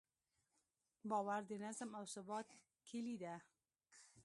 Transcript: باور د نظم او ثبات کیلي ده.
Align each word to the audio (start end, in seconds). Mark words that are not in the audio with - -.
باور 1.09 1.41
د 1.49 1.51
نظم 1.65 1.89
او 1.99 2.03
ثبات 2.13 2.47
کیلي 2.87 3.15
ده. 3.23 3.35